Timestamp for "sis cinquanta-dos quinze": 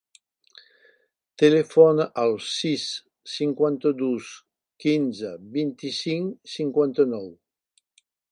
2.45-5.33